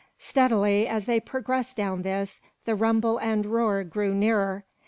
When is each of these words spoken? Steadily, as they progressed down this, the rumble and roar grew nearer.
Steadily, 0.17 0.87
as 0.87 1.05
they 1.05 1.19
progressed 1.19 1.77
down 1.77 2.01
this, 2.01 2.41
the 2.65 2.73
rumble 2.73 3.19
and 3.19 3.45
roar 3.45 3.83
grew 3.83 4.15
nearer. 4.15 4.65